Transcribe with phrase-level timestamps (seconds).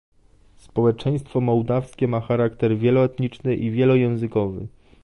[0.57, 4.67] Społeczeństwo mołdawskie ma charakter wieloetniczny i wielojęzykowy